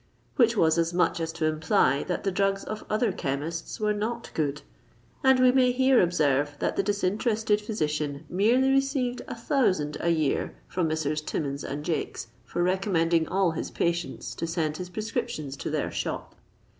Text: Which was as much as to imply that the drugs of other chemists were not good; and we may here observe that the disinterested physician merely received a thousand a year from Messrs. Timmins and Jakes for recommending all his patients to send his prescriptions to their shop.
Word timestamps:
Which 0.35 0.57
was 0.57 0.79
as 0.79 0.95
much 0.95 1.19
as 1.19 1.31
to 1.33 1.45
imply 1.45 2.01
that 2.05 2.23
the 2.23 2.31
drugs 2.31 2.63
of 2.63 2.83
other 2.89 3.11
chemists 3.11 3.79
were 3.79 3.93
not 3.93 4.31
good; 4.33 4.63
and 5.23 5.39
we 5.39 5.51
may 5.51 5.71
here 5.71 6.01
observe 6.01 6.55
that 6.57 6.75
the 6.75 6.81
disinterested 6.81 7.61
physician 7.61 8.25
merely 8.27 8.71
received 8.71 9.21
a 9.27 9.35
thousand 9.35 9.97
a 9.99 10.09
year 10.09 10.55
from 10.67 10.87
Messrs. 10.87 11.21
Timmins 11.21 11.63
and 11.63 11.85
Jakes 11.85 12.29
for 12.43 12.63
recommending 12.63 13.27
all 13.27 13.51
his 13.51 13.69
patients 13.69 14.33
to 14.33 14.47
send 14.47 14.77
his 14.77 14.89
prescriptions 14.89 15.55
to 15.57 15.69
their 15.69 15.91
shop. 15.91 16.33